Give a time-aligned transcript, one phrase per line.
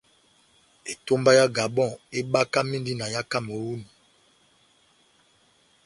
[0.91, 3.87] Etomba yá Gabon ebakamindi na yá Kameruni.